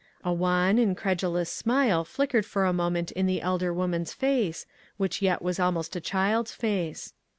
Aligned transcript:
A 0.23 0.33
wan, 0.33 0.79
incredulous 0.79 1.51
smile 1.51 2.03
flickered 2.03 2.43
for 2.43 2.65
a 2.65 2.73
moment 2.73 3.11
in 3.11 3.27
fche 3.27 3.39
elder 3.43 3.71
woman's 3.71 4.13
face, 4.13 4.65
which 4.97 5.21
yet 5.21 5.43
was 5.43 5.59
almost 5.59 5.95
a 5.95 6.01
child's 6.01 6.53
face. 6.55 7.13